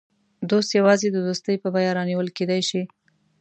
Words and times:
دوست 0.49 0.69
یوازې 0.79 1.07
د 1.11 1.17
دوستۍ 1.27 1.55
په 1.63 1.67
بیه 1.75 1.91
رانیول 1.97 2.27
کېدای 2.37 2.61
شي. 2.69 2.81